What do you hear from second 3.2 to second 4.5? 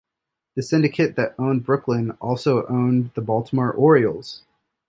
Baltimore Orioles.